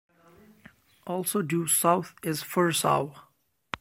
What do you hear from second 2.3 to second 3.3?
Firsov.